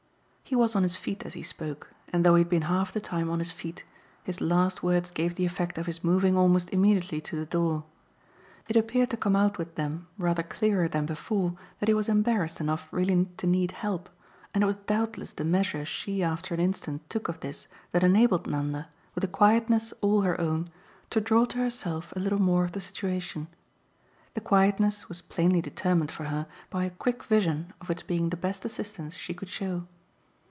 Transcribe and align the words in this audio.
He 0.43 0.55
was 0.57 0.75
on 0.75 0.83
his 0.83 0.97
feet 0.97 1.25
as 1.25 1.31
he 1.33 1.43
spoke, 1.43 1.93
and 2.11 2.25
though 2.25 2.35
he 2.35 2.41
had 2.43 2.49
been 2.49 2.63
half 2.63 2.91
the 2.91 2.99
time 2.99 3.29
on 3.29 3.39
his 3.39 3.53
feet 3.53 3.85
his 4.25 4.41
last 4.41 4.83
words 4.83 5.09
gave 5.09 5.35
the 5.35 5.45
effect 5.45 5.77
of 5.77 5.85
his 5.85 6.03
moving 6.03 6.35
almost 6.35 6.71
immediately 6.71 7.21
to 7.21 7.37
the 7.37 7.45
door. 7.45 7.85
It 8.67 8.75
appeared 8.75 9.09
to 9.11 9.15
come 9.17 9.37
out 9.37 9.57
with 9.57 9.75
them 9.75 10.07
rather 10.17 10.43
clearer 10.43 10.89
than 10.89 11.05
before 11.05 11.55
that 11.79 11.87
he 11.87 11.93
was 11.93 12.09
embarrassed 12.09 12.59
enough 12.59 12.89
really 12.91 13.29
to 13.37 13.47
need 13.47 13.71
help, 13.71 14.09
and 14.53 14.61
it 14.61 14.67
was 14.67 14.75
doubtless 14.75 15.31
the 15.31 15.45
measure 15.45 15.85
she 15.85 16.21
after 16.21 16.53
an 16.53 16.59
instant 16.59 17.09
took 17.09 17.29
of 17.29 17.39
this 17.39 17.69
that 17.93 18.03
enabled 18.03 18.45
Nanda, 18.45 18.89
with 19.15 19.23
a 19.23 19.29
quietness 19.29 19.93
all 20.01 20.19
her 20.23 20.37
own, 20.41 20.69
to 21.11 21.21
draw 21.21 21.45
to 21.45 21.59
herself 21.59 22.11
a 22.13 22.19
little 22.19 22.41
more 22.41 22.65
of 22.65 22.73
the 22.73 22.81
situation. 22.81 23.47
The 24.33 24.41
quietness 24.41 25.07
was 25.07 25.21
plainly 25.21 25.61
determined 25.61 26.11
for 26.11 26.25
her 26.25 26.45
by 26.69 26.83
a 26.83 26.89
quick 26.89 27.23
vision 27.23 27.71
of 27.79 27.89
its 27.89 28.03
being 28.03 28.31
the 28.31 28.35
best 28.35 28.65
assistance 28.65 29.15
she 29.15 29.33
could 29.33 29.47
show. 29.47 29.87